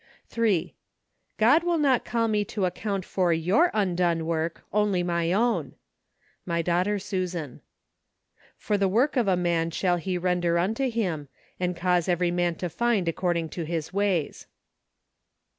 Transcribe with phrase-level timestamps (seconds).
[0.31, 0.65] 27 28 MARCH.
[0.65, 0.75] 3."
[1.45, 5.75] God will not call me to account for your undone work, only my own."
[6.43, 7.61] My Daughter Susan."
[8.57, 11.27] For the work of a man shall he render unto him,
[11.59, 14.47] and cause every man to find according to his ways."